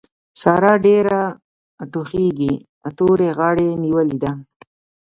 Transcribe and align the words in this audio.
سارا 0.41 0.73
ډېره 0.85 1.19
ټوخېږي؛ 1.91 2.53
تورې 2.97 3.29
غاړې 3.37 3.69
نيولې 3.83 4.17
ده. 4.23 4.31